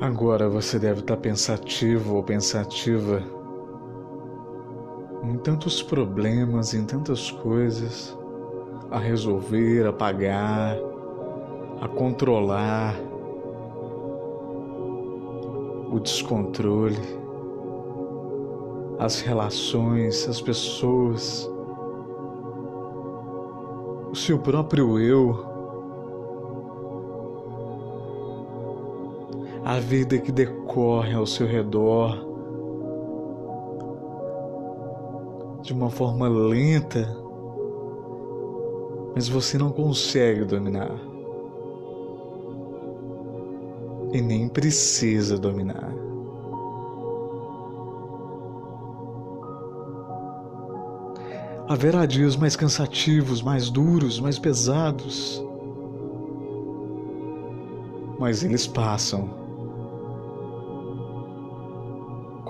[0.00, 3.22] Agora você deve estar pensativo ou pensativa
[5.22, 8.16] em tantos problemas, em tantas coisas
[8.90, 10.78] a resolver, a pagar,
[11.82, 12.96] a controlar
[15.92, 16.96] o descontrole,
[18.98, 21.46] as relações, as pessoas,
[24.10, 25.49] o seu próprio eu.
[29.70, 32.26] A vida que decorre ao seu redor
[35.62, 37.08] de uma forma lenta,
[39.14, 40.90] mas você não consegue dominar.
[44.12, 45.94] E nem precisa dominar.
[51.68, 55.40] Haverá dias mais cansativos, mais duros, mais pesados,
[58.18, 59.39] mas eles passam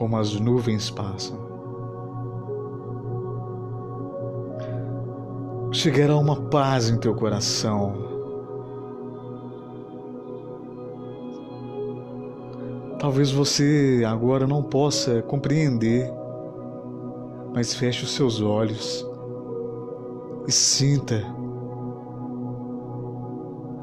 [0.00, 1.36] como as nuvens passam.
[5.70, 7.92] Chegará uma paz em teu coração.
[12.98, 16.10] Talvez você agora não possa compreender,
[17.54, 19.06] mas feche os seus olhos
[20.48, 21.22] e sinta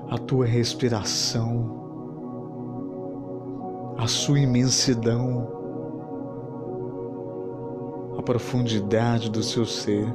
[0.10, 1.78] a tua respiração,
[4.00, 5.57] a sua imensidão
[8.28, 10.06] profundidade do seu ser.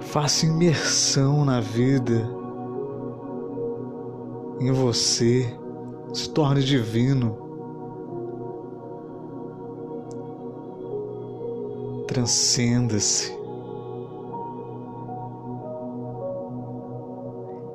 [0.00, 2.28] Faça imersão na vida,
[4.58, 5.56] em você,
[6.12, 7.36] se torne divino.
[12.08, 13.32] Transcenda-se.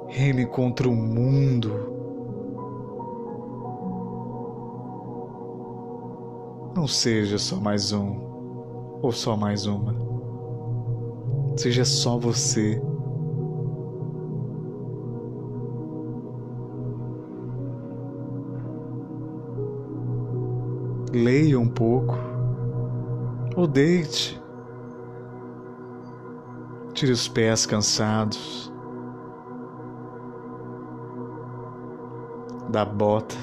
[0.10, 2.01] Reme contra o mundo
[6.74, 8.16] Não seja só mais um
[9.02, 9.94] ou só mais uma.
[11.58, 12.82] Seja só você.
[21.14, 22.16] Leia um pouco
[23.58, 24.42] ou deite.
[26.94, 28.72] Tire os pés cansados
[32.70, 33.36] da bota,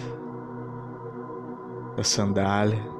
[1.94, 2.97] da sandália.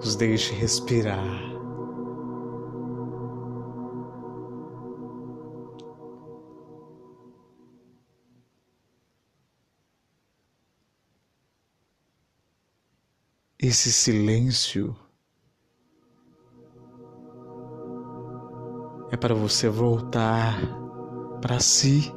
[0.00, 1.58] Os deixe respirar.
[13.60, 14.96] Esse silêncio
[19.10, 20.60] é para você voltar
[21.42, 22.12] para si,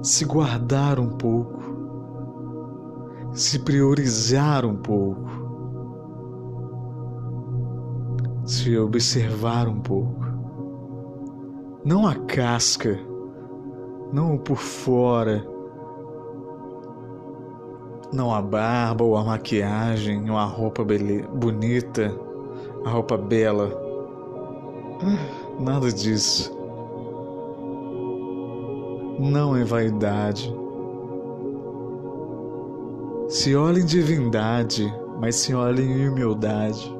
[0.00, 1.73] se guardar um pouco
[3.34, 5.28] se priorizar um pouco,
[8.46, 10.24] se observar um pouco.
[11.84, 12.96] Não a casca,
[14.12, 15.44] não o por fora,
[18.12, 20.84] não a barba ou a maquiagem ou a roupa
[21.34, 22.16] bonita,
[22.84, 23.68] a roupa bela.
[25.58, 26.56] Nada disso.
[29.18, 30.63] Não é vaidade
[33.28, 36.94] se olha em divindade, mas se olha em humildade.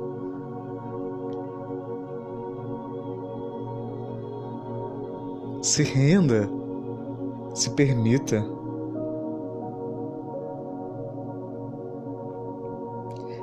[5.63, 6.49] Se renda,
[7.55, 8.45] se permita.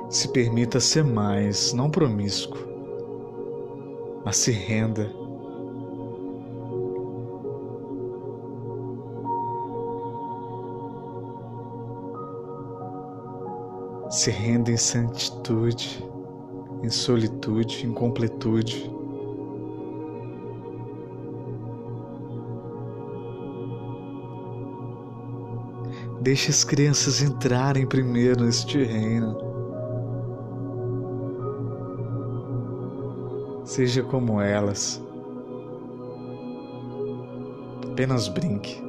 [0.08, 2.60] Se permita ser mais, não promíscuo,
[4.24, 5.21] mas se renda.
[14.22, 16.08] Se renda em santitude,
[16.80, 18.88] em solitude, em completude.
[26.20, 29.36] Deixe as crianças entrarem primeiro neste reino.
[33.64, 35.02] Seja como elas.
[37.90, 38.80] Apenas brinque.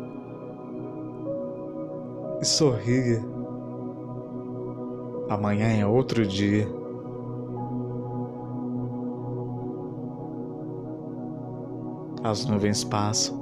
[2.40, 3.43] E sorria.
[5.34, 6.68] Amanhã é outro dia.
[12.24, 13.42] As nuvens passam.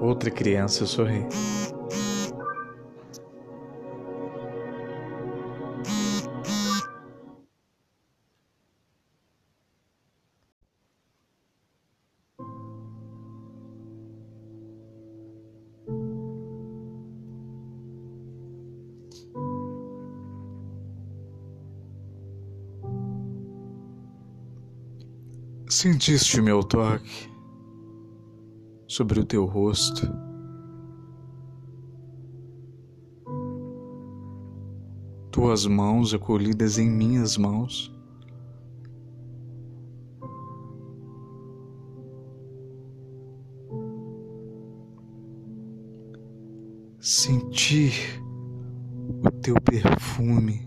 [0.00, 1.26] Outra criança sorri.
[25.82, 27.28] Sentiste meu toque
[28.86, 30.06] sobre o teu rosto?
[35.32, 37.92] Tuas mãos acolhidas em minhas mãos?
[47.00, 48.22] Sentir
[49.20, 50.64] o teu perfume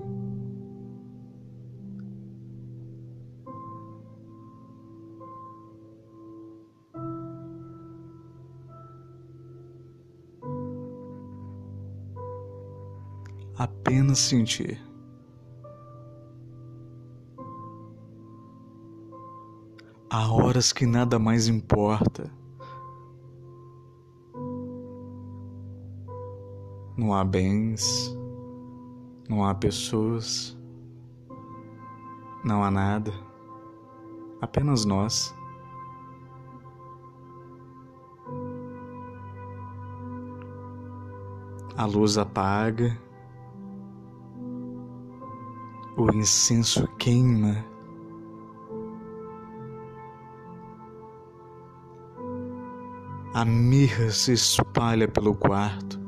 [13.58, 14.82] apenas sentir.
[20.10, 22.32] Há horas que nada mais importa.
[26.98, 28.16] Não há bens,
[29.28, 30.58] não há pessoas,
[32.44, 33.12] não há nada,
[34.40, 35.36] apenas nós.
[41.76, 42.98] A luz apaga
[45.98, 47.66] o incenso queima.
[53.34, 56.00] A mirra se espalha pelo quarto.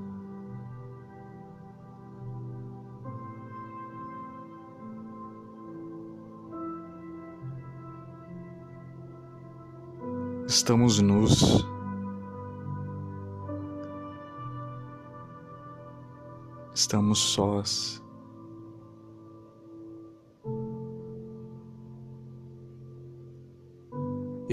[10.48, 11.66] Estamos nus.
[16.74, 18.07] Estamos sós.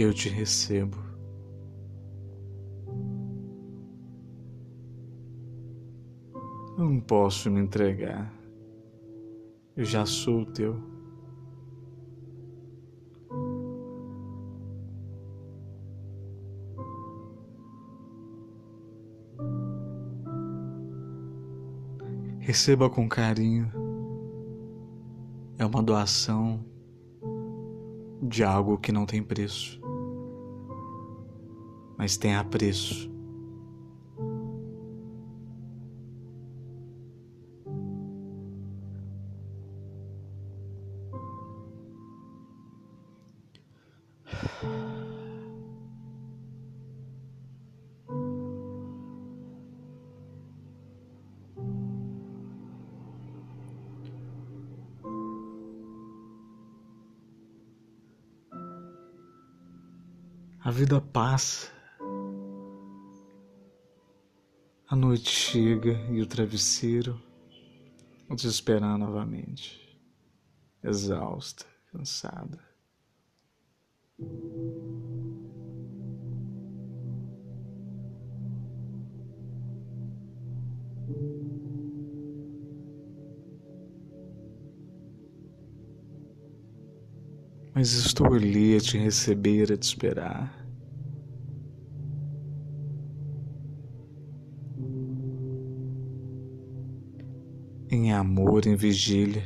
[0.05, 0.99] Eu te recebo.
[6.77, 8.33] Não posso me entregar,
[9.77, 10.77] eu já sou teu.
[22.41, 23.71] Receba com carinho,
[25.57, 26.63] é uma doação
[28.23, 29.84] de algo que não tem preço
[31.97, 33.13] mas tem apreço.
[60.67, 61.74] A vida passa
[64.95, 67.21] A noite chega e o travesseiro
[68.37, 69.99] te espera novamente,
[70.85, 72.61] exausta, cansada.
[87.75, 90.64] Mas estou ali a te receber, a te esperar.
[98.25, 99.43] Amor, em vigília,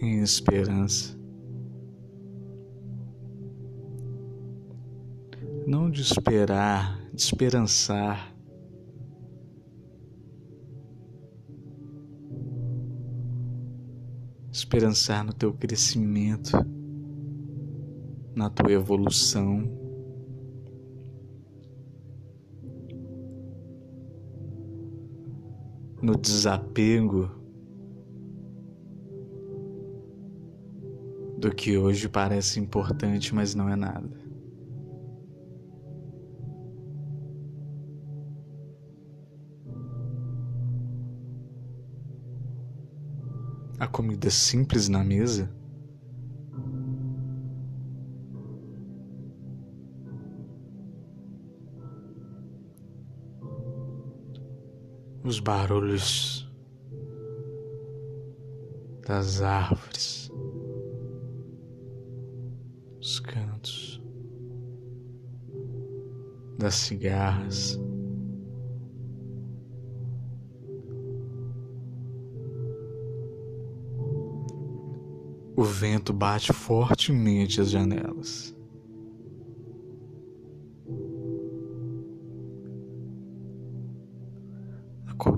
[0.00, 1.14] em esperança.
[5.66, 8.34] Não de esperar, de esperançar.
[14.50, 16.52] Esperançar no teu crescimento,
[18.34, 19.79] na tua evolução.
[26.02, 27.30] No desapego
[31.38, 34.18] do que hoje parece importante, mas não é nada.
[43.78, 45.50] A comida simples na mesa
[55.30, 56.50] os barulhos
[59.06, 60.28] das árvores,
[63.00, 64.02] os cantos
[66.58, 67.78] das cigarras.
[75.56, 78.59] O vento bate fortemente as janelas.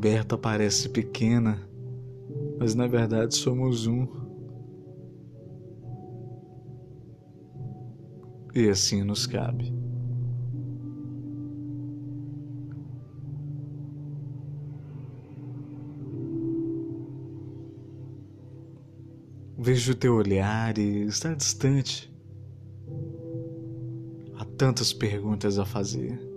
[0.03, 1.63] Coberta parece pequena,
[2.59, 4.09] mas na verdade somos um.
[8.53, 9.73] e assim nos cabe.
[19.57, 22.13] Vejo teu olhar e está distante.
[24.37, 26.32] Há tantas perguntas a fazer.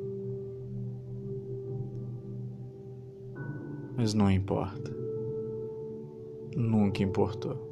[3.96, 4.96] Mas não importa.
[6.56, 7.64] Nunca importou.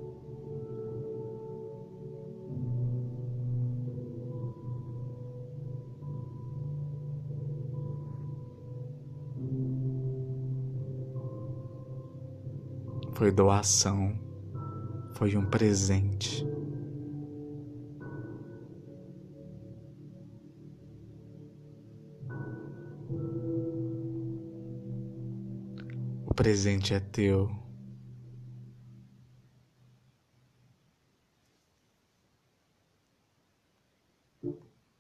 [13.14, 14.34] Foi doação
[15.14, 16.46] foi um presente.
[26.44, 27.63] Presente é teu.